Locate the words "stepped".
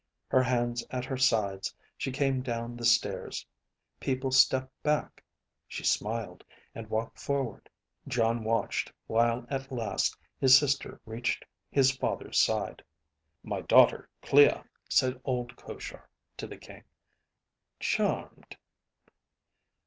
4.31-4.81